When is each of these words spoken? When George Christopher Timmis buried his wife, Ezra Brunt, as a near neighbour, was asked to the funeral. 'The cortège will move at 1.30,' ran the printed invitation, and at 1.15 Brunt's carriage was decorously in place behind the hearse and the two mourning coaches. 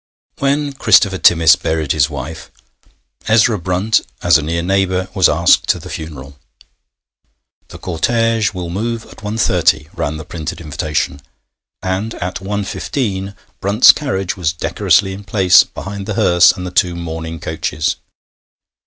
When 0.39 0.71
George 0.71 0.79
Christopher 0.79 1.19
Timmis 1.19 1.55
buried 1.55 1.91
his 1.91 2.09
wife, 2.09 2.49
Ezra 3.27 3.59
Brunt, 3.59 4.01
as 4.23 4.35
a 4.35 4.41
near 4.41 4.63
neighbour, 4.63 5.09
was 5.13 5.29
asked 5.29 5.67
to 5.67 5.77
the 5.77 5.91
funeral. 5.91 6.39
'The 7.67 7.77
cortège 7.77 8.51
will 8.51 8.71
move 8.71 9.05
at 9.11 9.17
1.30,' 9.17 9.95
ran 9.95 10.17
the 10.17 10.25
printed 10.25 10.59
invitation, 10.59 11.21
and 11.83 12.15
at 12.15 12.37
1.15 12.37 13.35
Brunt's 13.59 13.91
carriage 13.91 14.35
was 14.35 14.53
decorously 14.53 15.13
in 15.13 15.23
place 15.23 15.61
behind 15.63 16.07
the 16.07 16.15
hearse 16.15 16.51
and 16.51 16.65
the 16.65 16.71
two 16.71 16.95
mourning 16.95 17.39
coaches. 17.39 17.97